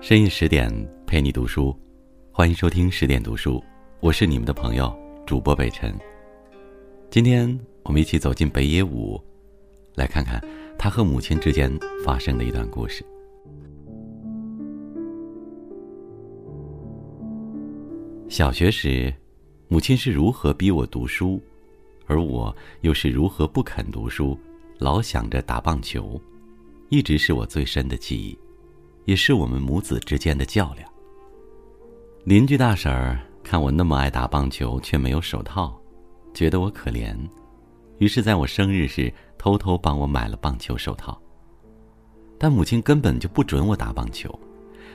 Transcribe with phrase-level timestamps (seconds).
[0.00, 0.72] 深夜十点
[1.04, 1.76] 陪你读书，
[2.30, 3.60] 欢迎收听十点读书，
[3.98, 4.96] 我是你们的朋友
[5.26, 5.92] 主播北辰。
[7.10, 9.20] 今天我们一起走进北野武，
[9.96, 10.40] 来看看
[10.78, 11.68] 他和母亲之间
[12.04, 13.04] 发生的一段故事。
[18.28, 19.12] 小学时，
[19.66, 21.40] 母亲是如何逼我读书，
[22.06, 24.38] 而我又是如何不肯读书，
[24.78, 26.20] 老想着打棒球，
[26.88, 28.38] 一直是我最深的记忆。
[29.06, 30.88] 也是我们母子之间的较量。
[32.24, 35.80] 邻居大婶儿看我那么爱打棒球，却没有手套，
[36.34, 37.16] 觉得我可怜，
[37.98, 41.16] 于是在我生日时偷偷帮我买了棒球手套。
[42.36, 44.36] 但母亲根本就不准我打棒球，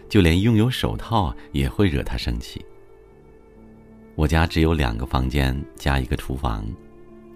[0.09, 2.63] 就连拥有手套也会惹她生气。
[4.15, 6.67] 我家只有两个房间加一个厨房，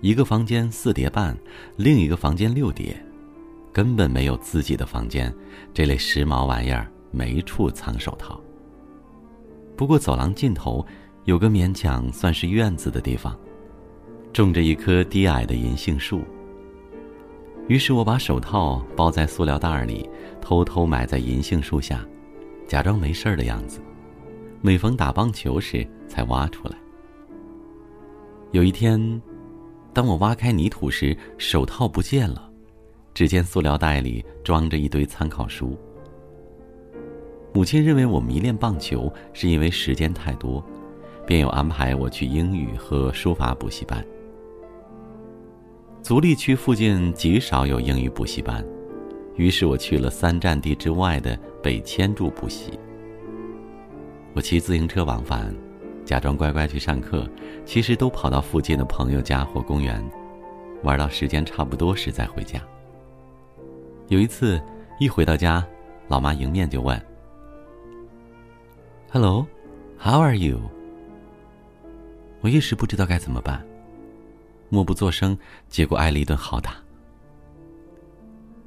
[0.01, 1.37] 一个房间四叠半，
[1.77, 2.95] 另一个房间六叠。
[3.73, 5.33] 根本没有自己的房间，
[5.73, 8.39] 这类时髦玩意儿没处藏手套。
[9.75, 10.85] 不过走廊尽头
[11.25, 13.37] 有个勉强算是院子的地方，
[14.31, 16.21] 种着一棵低矮的银杏树。
[17.67, 20.07] 于是我把手套包在塑料袋里，
[20.39, 22.05] 偷偷埋在银杏树下，
[22.67, 23.81] 假装没事的样子。
[24.61, 26.77] 每逢打棒球时才挖出来。
[28.51, 29.21] 有一天，
[29.95, 32.51] 当我挖开泥土时，手套不见了。
[33.13, 35.79] 只见塑料袋里装着一堆参考书。
[37.53, 40.61] 母亲认为我迷恋棒球是因为时间太多，
[41.25, 44.05] 便有安排我去英语和书法补习班。
[46.03, 48.61] 足立区附近极少有英语补习班，
[49.37, 52.77] 于是我去了三站地之外的北千住补习。
[54.33, 55.55] 我骑自行车往返，
[56.05, 57.27] 假装乖乖去上课，
[57.65, 60.03] 其实都跑到附近的朋友家或公园，
[60.83, 62.61] 玩到时间差不多时再回家。
[64.07, 64.61] 有一次，
[64.99, 65.65] 一回到家，
[66.07, 67.03] 老妈迎面就问
[69.11, 70.59] ：“Hello，How are you？”
[72.41, 73.65] 我一时不知道该怎么办，
[74.69, 75.35] 默不作声，
[75.67, 76.75] 结果挨了一顿好打。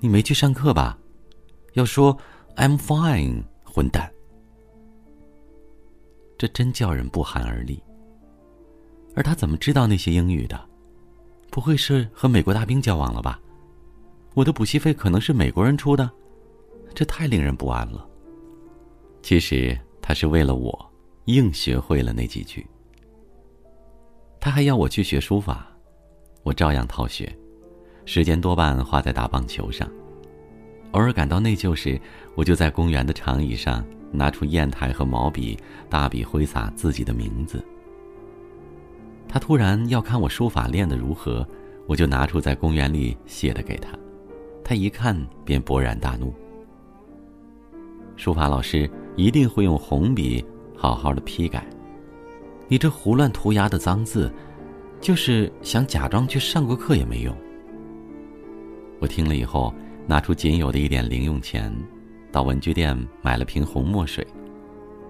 [0.01, 0.99] 你没去上课吧？
[1.75, 2.19] 要说
[2.57, 4.13] “I'm fine”，混蛋！
[6.39, 7.83] 这真叫人不寒而栗。
[9.15, 10.59] 而他怎么知道那些英语的？
[11.51, 13.41] 不会是和美国大兵交往了吧？
[14.35, 16.09] 我的补习费可能是美国人出的，
[16.95, 18.07] 这太令人不安了。
[19.21, 20.93] 其实他是为了我，
[21.25, 22.65] 硬学会了那几句。
[24.39, 25.67] 他还要我去学书法，
[26.45, 27.37] 我照样逃学，
[28.05, 29.91] 时间多半花在打棒球上。
[30.93, 32.01] 偶尔感到内疚时，
[32.37, 35.59] 我就在公园的长椅上拿出砚台和毛笔，
[35.89, 37.65] 大笔挥洒自己的名字。
[39.29, 41.47] 他突然要看我书法练得如何，
[41.87, 43.91] 我就拿出在公园里写的给他。
[44.65, 46.35] 他一看便勃然大怒。
[48.17, 50.45] 书法老师一定会用红笔
[50.75, 51.67] 好好的批改，
[52.67, 54.33] 你这胡乱涂鸦的脏字，
[55.01, 57.35] 就是想假装去上过课也没用。
[58.99, 59.73] 我听了以后，
[60.07, 61.73] 拿出仅有的一点零用钱，
[62.31, 64.27] 到文具店买了瓶红墨水，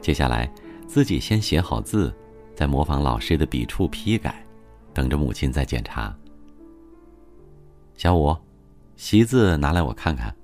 [0.01, 0.51] 接下来
[0.87, 2.15] 自己先写好字，
[2.55, 4.45] 再模仿老师的笔触批改，
[4.93, 6.17] 等着母亲再检查。
[7.97, 8.37] 小五。
[8.97, 10.35] 习字拿来我看看。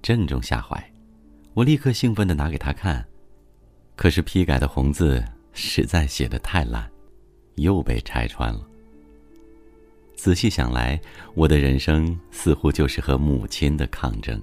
[0.00, 0.82] 正中下怀，
[1.52, 3.06] 我立刻兴奋的拿给他看，
[3.96, 5.22] 可是批改的红字
[5.52, 6.90] 实在写的太烂，
[7.56, 8.66] 又被拆穿了。
[10.16, 10.98] 仔细想来，
[11.34, 14.40] 我的人生似乎就是和母亲的抗争。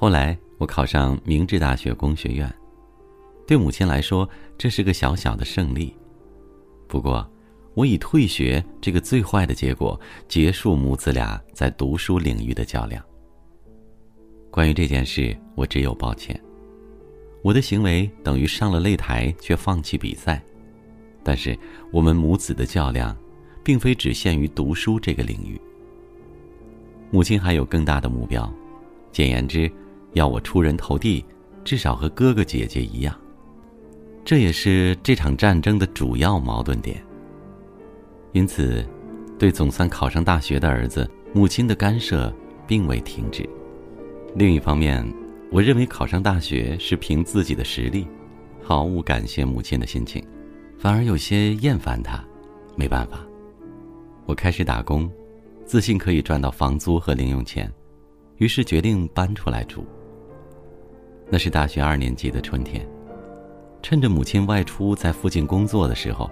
[0.00, 2.50] 后来我考上明治大学工学院，
[3.46, 5.94] 对母亲来说这是个小小的胜利，
[6.88, 7.30] 不过。
[7.74, 13.02] 我以退学这个最坏的结果结束母子俩在读书领域的较量。
[14.50, 16.38] 关于这件事，我只有抱歉。
[17.42, 20.42] 我的行为等于上了擂台却放弃比赛，
[21.22, 21.56] 但是
[21.92, 23.16] 我们母子的较量，
[23.62, 25.58] 并非只限于读书这个领域。
[27.10, 28.52] 母亲还有更大的目标，
[29.12, 29.70] 简言之，
[30.12, 31.24] 要我出人头地，
[31.64, 33.14] 至少和哥哥姐姐一样。
[34.24, 37.02] 这也是这场战争的主要矛盾点。
[38.32, 38.86] 因此，
[39.38, 42.32] 对总算考上大学的儿子，母亲的干涉
[42.66, 43.48] 并未停止。
[44.36, 45.04] 另一方面，
[45.50, 48.06] 我认为考上大学是凭自己的实力，
[48.62, 50.24] 毫无感谢母亲的心情，
[50.78, 52.22] 反而有些厌烦他。
[52.76, 53.26] 没办法，
[54.26, 55.10] 我开始打工，
[55.64, 57.70] 自信可以赚到房租和零用钱，
[58.36, 59.84] 于是决定搬出来住。
[61.30, 62.86] 那是大学二年级的春天，
[63.82, 66.30] 趁着母亲外出在附近工作的时候。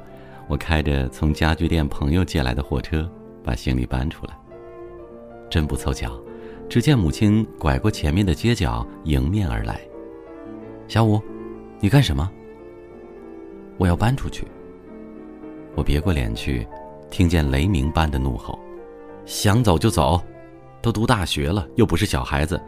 [0.49, 3.07] 我开着从家具店朋友借来的货车，
[3.45, 4.35] 把行李搬出来。
[5.51, 6.19] 真不凑巧，
[6.71, 9.79] 只见母亲拐过前面的街角迎面而来。
[10.89, 11.21] 小五，
[11.81, 12.31] 你干什么？
[13.77, 14.47] 我要搬出去。
[15.75, 16.67] 我别过脸去，
[17.11, 18.59] 听见雷鸣般的怒吼
[19.27, 20.19] ：“想走就走，
[20.81, 22.59] 都读大学了，又不是小孩子，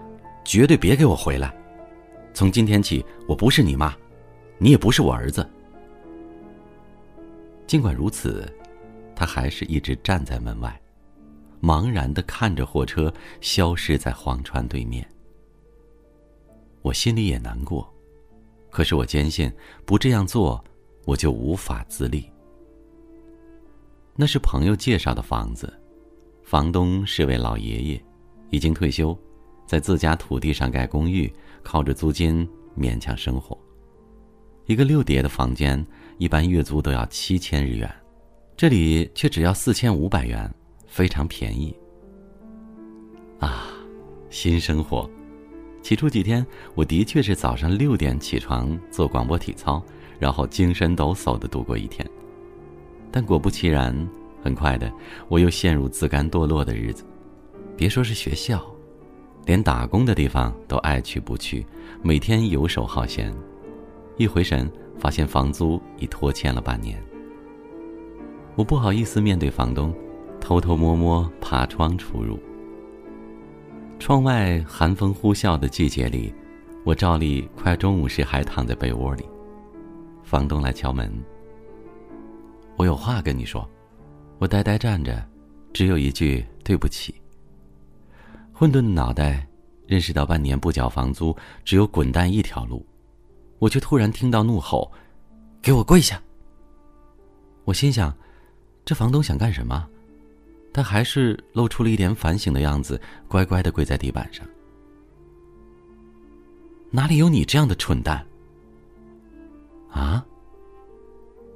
[0.44, 1.50] 绝对别给我回来！
[2.32, 3.94] 从今天起，我不是你妈，
[4.58, 5.48] 你也不是我儿子。”
[7.66, 8.52] 尽管如此，
[9.14, 10.80] 他还是一直站在门外，
[11.62, 15.08] 茫然的看着货车消失在黄川对面。
[16.82, 17.88] 我心里也难过，
[18.70, 19.52] 可是我坚信，
[19.84, 20.64] 不这样做，
[21.04, 22.28] 我就无法自立。
[24.16, 25.72] 那是朋友介绍的房子，
[26.42, 28.04] 房东是位老爷爷，
[28.50, 29.16] 已经退休，
[29.70, 31.32] 在自家土地上盖公寓，
[31.62, 32.44] 靠着租金
[32.76, 33.56] 勉强生活。
[34.67, 35.87] 一个六叠的房间，
[36.19, 37.88] 一般月租都要七千日元，
[38.56, 40.52] 这里却只要四千五百元，
[40.88, 41.72] 非常便宜。
[43.38, 43.69] 啊，
[44.28, 45.08] 新生活！
[45.82, 46.44] 起初几天，
[46.75, 49.81] 我的确是早上六点起床做广播体操，
[50.19, 52.05] 然后精神抖擞的度过一天。
[53.12, 53.96] 但果不其然，
[54.43, 54.93] 很快的，
[55.28, 57.05] 我又陷入自甘堕落的日子。
[57.76, 58.61] 别说是学校，
[59.44, 61.66] 连打工的地方都爱去不去，
[62.02, 63.34] 每天游手好闲。
[64.16, 67.02] 一回神，发现房租已拖欠了半年。
[68.54, 69.94] 我不好意思面对房东，
[70.40, 72.38] 偷偷摸摸爬窗出入。
[73.98, 76.32] 窗外寒风呼啸的季节里，
[76.84, 79.25] 我照例快中午时还躺在被窝里。
[80.22, 81.12] 房东来敲门。
[82.76, 83.69] 我有话跟你说，
[84.38, 85.22] 我呆呆站着，
[85.72, 87.14] 只有一句对不起。
[88.60, 89.48] 混沌的脑袋
[89.86, 91.34] 认识到半年不缴房租，
[91.64, 92.84] 只有滚蛋一条路，
[93.58, 94.92] 我却突然听到怒吼
[95.62, 96.22] ：“给我跪下！”
[97.64, 98.14] 我心想，
[98.84, 99.88] 这房东想干什么？
[100.74, 104.46] 他还是露出了一点反省的样子，乖乖的跪在地板上。
[106.90, 108.22] 哪里有你这样的蠢蛋？
[109.90, 110.22] 啊？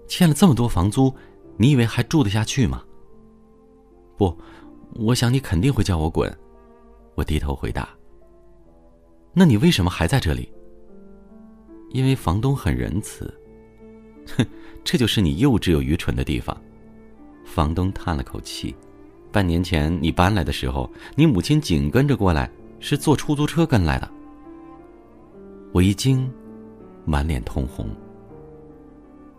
[0.08, 1.14] 欠了这么多房租，
[1.58, 2.82] 你以为还住得下去吗？
[4.16, 4.34] 不，
[4.94, 6.34] 我想你肯定会叫我滚。
[7.14, 7.88] 我低头回答。
[9.32, 10.52] 那你为什么还在这里？
[11.90, 13.32] 因为房东很仁慈。
[14.36, 14.46] 哼，
[14.82, 16.56] 这就是你幼稚又愚蠢的地方。
[17.44, 18.74] 房东叹了口气。
[19.30, 22.50] 半年前你搬来的时候，你母亲紧跟着过来，
[22.80, 24.08] 是坐出租车跟来的。
[25.72, 26.30] 我一惊，
[27.04, 27.88] 满脸通红。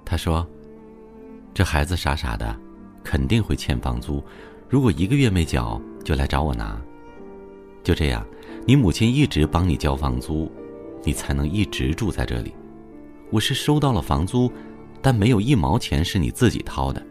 [0.04, 0.45] 他说。
[1.54, 2.54] 这孩子傻傻的，
[3.01, 4.21] 肯定会欠房租。
[4.68, 6.78] 如果一个月没缴，就来找我拿。
[7.85, 8.25] 就这样，
[8.65, 10.51] 你母亲一直帮你交房租，
[11.03, 12.51] 你才能一直住在这里。
[13.29, 14.51] 我是收到了房租，
[15.03, 17.05] 但没有一毛钱是你自己掏的。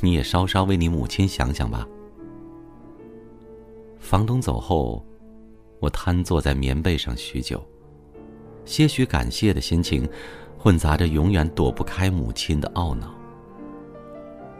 [0.00, 1.86] 你也稍稍为你母亲想想吧。
[3.98, 5.04] 房东走后，
[5.80, 7.62] 我瘫坐在棉被上许久，
[8.64, 10.08] 些许感谢的心情，
[10.56, 13.14] 混杂着永远躲不开母亲的懊恼。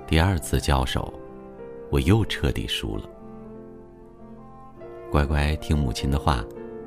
[0.06, 1.10] 第二次交手，
[1.90, 3.08] 我又彻底输了。
[5.14, 6.44] 乖乖听母亲的话，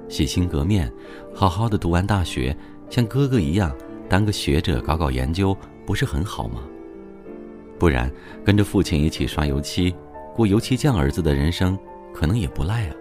[0.09, 0.91] 洗心革面，
[1.33, 2.53] 好好的读完大学，
[2.89, 3.73] 像哥哥一样
[4.09, 6.61] 当个学者，搞搞研究，不是很好吗？
[7.79, 8.11] 不然
[8.43, 9.95] 跟着父亲一起刷油漆，
[10.35, 11.79] 过油漆匠儿子的人生，
[12.13, 12.95] 可能也不赖啊。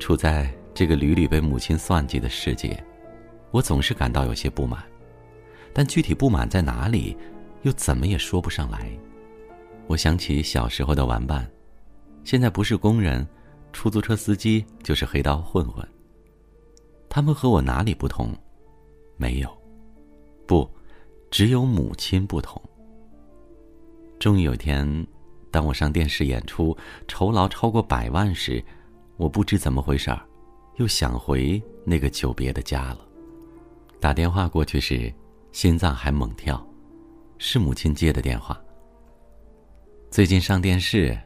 [0.00, 2.76] 处在这个屡屡被母亲算计的世界，
[3.52, 4.82] 我总是感到有些不满，
[5.72, 7.16] 但具体不满在哪里？
[7.62, 8.90] 又怎么也说不上来。
[9.86, 11.48] 我想起小时候的玩伴，
[12.26, 13.24] 现在不是工人、
[13.72, 15.88] 出租车司机，就是黑道混混。
[17.08, 18.34] 他们和我哪里不同？
[19.16, 19.48] 没有，
[20.44, 20.68] 不，
[21.30, 22.60] 只有母亲不同。
[24.18, 25.06] 终于有一天，
[25.52, 28.60] 当我上电视演出，酬劳超过百万时，
[29.18, 30.20] 我不知怎么回事儿，
[30.78, 33.06] 又想回那个久别的家了。
[34.00, 35.14] 打电话过去时，
[35.52, 36.60] 心脏还猛跳。
[37.38, 38.60] 是母亲接的电话。
[40.10, 41.16] 最近上电视，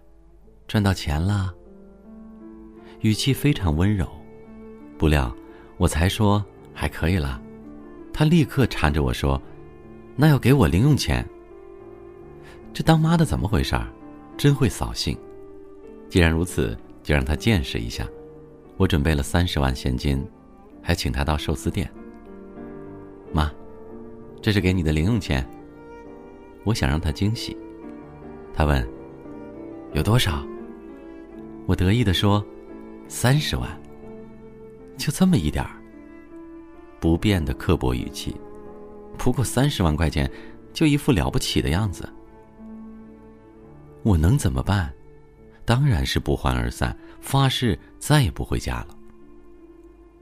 [0.70, 1.52] 赚到钱了。
[3.00, 4.06] 语气非常温柔，
[4.96, 5.34] 不料
[5.78, 7.42] 我才说还可以了，
[8.12, 9.42] 他立刻缠着我说
[10.14, 11.28] ：“那要给我零用钱。”
[12.72, 13.88] 这当妈的怎么回事儿？
[14.36, 15.18] 真会扫兴。
[16.08, 18.06] 既然如此，就让他见识一下。
[18.76, 20.24] 我准备了三十万现金，
[20.80, 21.90] 还请他到寿司店。
[23.32, 23.50] 妈，
[24.40, 25.44] 这是给你的零用钱。
[26.62, 27.56] 我想让他惊喜，
[28.54, 28.88] 他问
[29.94, 30.46] ：“有多少？”
[31.70, 32.44] 我得意的说
[33.06, 33.80] ：“三十万。”
[34.98, 35.70] 就这么一点儿，
[36.98, 38.34] 不变的刻薄语气。
[39.16, 40.28] 不过三十万块钱，
[40.72, 42.12] 就一副了不起的样子。
[44.02, 44.92] 我能怎么办？
[45.64, 48.98] 当然是不欢而散，发誓再也不回家了。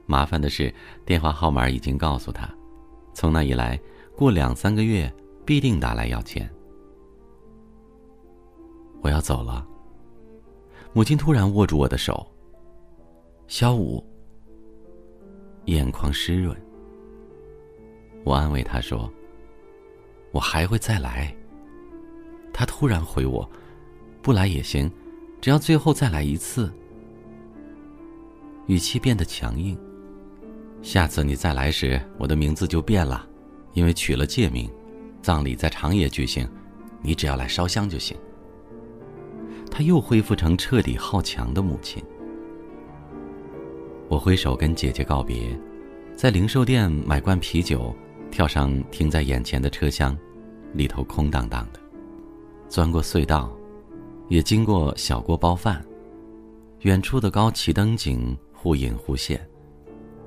[0.05, 0.71] 麻烦的是，
[1.07, 2.47] 电话号码已经告诉他，
[3.15, 3.81] 从那以来，
[4.15, 5.11] 过两三个月
[5.47, 6.47] 必定打来要钱。
[9.01, 9.67] 我要走了。
[10.99, 12.27] 母亲突然握住我的手。
[13.47, 14.05] 萧五，
[15.67, 16.61] 眼眶湿润。
[18.25, 19.09] 我安慰他说
[20.35, 21.33] ：“我还会再来。”
[22.53, 23.49] 他突然回我
[24.21, 24.91] ：“不来也行，
[25.41, 26.69] 只要最后再来一次。”
[28.67, 29.79] 语气变得强硬。
[30.83, 33.25] 下次你再来时，我的名字就变了，
[33.73, 34.69] 因为取了借名，
[35.23, 36.45] 葬礼在长野举行，
[37.01, 38.17] 你只要来烧香就行。
[39.79, 42.03] 他又恢复成彻底好强的母亲。
[44.09, 45.57] 我挥手跟姐姐告别，
[46.17, 47.95] 在零售店买罐啤酒，
[48.29, 50.19] 跳上停在眼前的车厢，
[50.73, 51.79] 里头空荡荡的。
[52.69, 53.57] 钻过隧道，
[54.27, 55.81] 也经过小锅包饭，
[56.81, 59.41] 远处的高旗灯景忽隐忽现。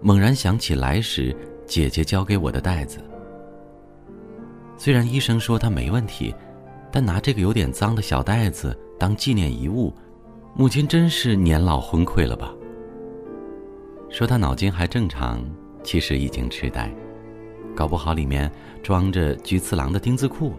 [0.01, 2.99] 猛然想起来时姐姐交给我的袋子。
[4.77, 6.33] 虽然医生说他没问题，
[6.89, 9.91] 但拿这个有点脏的小袋子当纪念遗物，
[10.53, 12.53] 母亲真是年老昏聩了吧？
[14.11, 15.43] 说她脑筋还正常，
[15.83, 16.93] 其实已经痴呆，
[17.75, 18.51] 搞不好里面
[18.83, 20.53] 装着菊次郎的丁字裤。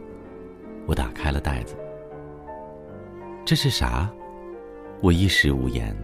[0.88, 1.76] 我打开了袋子，
[3.44, 4.10] 这是啥？
[5.00, 5.96] 我一时无言。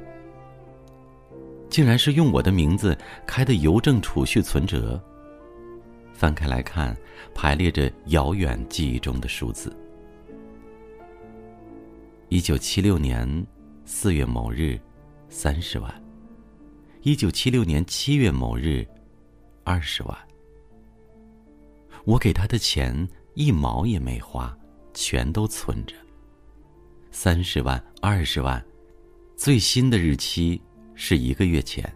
[1.68, 5.02] 竟然是用我的名字开的邮政储蓄存折。
[6.12, 6.96] 翻开来看，
[7.34, 9.76] 排列着遥远记忆中的数字：
[12.30, 13.46] 一九七六年
[13.86, 14.78] 四月某日，
[15.30, 15.90] 三十万；
[17.02, 18.86] 一九七六年七月某日，
[19.64, 20.18] 二十万。
[22.04, 24.54] 我给他的钱一毛也没花，
[24.92, 25.94] 全都存着。
[27.10, 28.62] 三十万，二十万，
[29.36, 30.60] 最新的日期。
[31.00, 31.88] 是一个月前，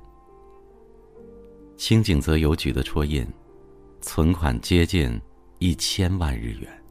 [1.77, 3.27] 清景泽邮局的戳印，
[4.01, 5.21] 存款接近
[5.59, 6.82] 一千万日元。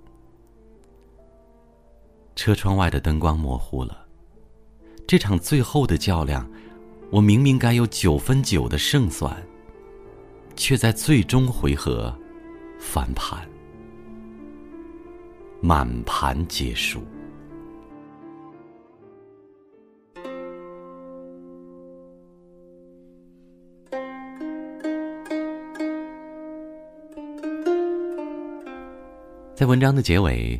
[2.36, 4.06] 车窗外的灯光模糊了，
[5.06, 6.50] 这场最后的较量，
[7.12, 9.36] 我明明该有九分九的胜算，
[10.56, 12.14] 却在最终回合
[12.80, 13.48] 翻盘，
[15.62, 17.02] 满盘皆输。
[29.54, 30.60] 在文章的结尾，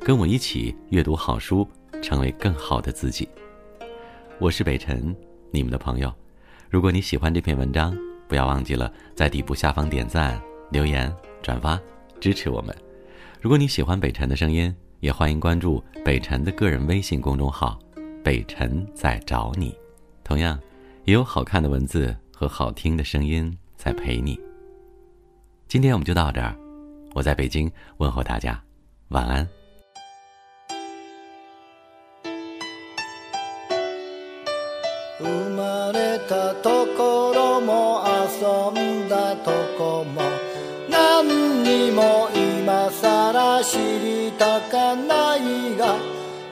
[0.00, 1.68] 跟我一起阅读好书，
[2.02, 3.28] 成为更好的自己。
[4.38, 5.14] 我是北辰，
[5.50, 6.12] 你们的朋友。
[6.70, 10.40] 如果你喜欢这篇文章，不要忘记了在底部下方点赞、
[10.70, 11.78] 留言、转发，
[12.20, 12.74] 支持我们。
[13.40, 17.78] 如果你喜欢北辰的声音，也欢迎关注北辰的个人微信公众号
[18.24, 19.76] “北辰在找你”，
[20.24, 20.58] 同样
[21.04, 24.40] 也有好看的文字和好听的声音在陪你。
[25.66, 26.56] 今天我们就到这儿。
[27.14, 28.62] 我在北京问候大家，
[29.08, 29.46] 晚安。
[35.20, 40.22] 生まれたところも遊んだとこも
[40.88, 45.96] 何にも今さら知りたかないが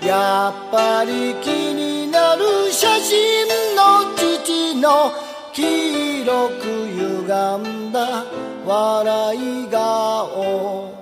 [0.02, 3.46] やっぱり気になる写真
[3.76, 5.12] の父の
[5.52, 8.24] 黄色く歪んだ
[8.66, 10.95] 笑い顔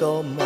[0.00, 0.42] 人も。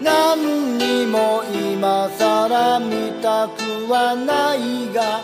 [0.00, 5.20] 何にも今さら見たくはないが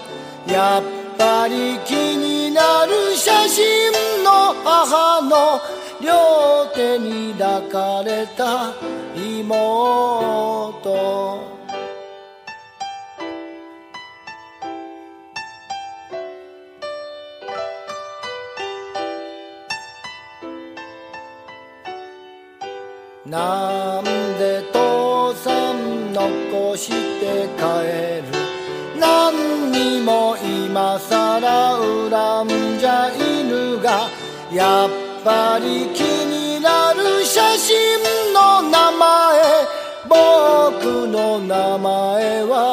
[0.47, 0.83] やっ
[1.17, 3.93] ぱり気になる写真
[4.25, 5.61] の母の
[6.03, 8.75] 両手に抱かれた
[9.15, 10.01] 妹。
[23.27, 23.60] な
[27.57, 27.63] 帰
[28.23, 28.41] る。
[28.99, 34.09] 何にも今さら恨んじゃいぬが
[34.53, 34.91] やっ
[35.25, 37.75] ぱり気になる写真
[38.33, 39.81] の名前。
[40.09, 42.70] 僕の名前は